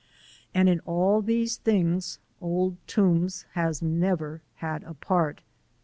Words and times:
And 0.55 0.67
in 0.67 0.79
all 0.79 1.21
these 1.21 1.57
things 1.57 2.17
Old 2.41 2.75
Toombs 2.87 3.45
has 3.51 3.83
never 3.83 4.41
had 4.55 4.81
a 4.83 4.95
part. 4.95 5.41